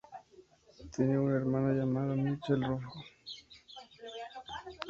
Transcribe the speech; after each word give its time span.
Tiene 0.95 1.19
un 1.19 1.31
hermano 1.31 1.71
llamado 1.73 2.15
Michael 2.15 2.63
Ruffo. 2.63 3.03